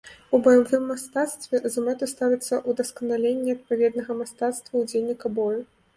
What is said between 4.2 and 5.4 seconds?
мастацтва ўдзельніка